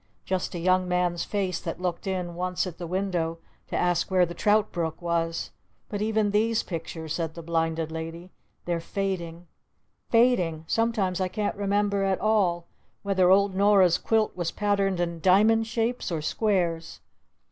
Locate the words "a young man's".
0.55-1.23